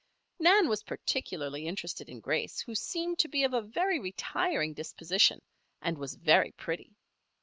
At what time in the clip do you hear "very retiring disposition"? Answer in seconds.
3.61-5.43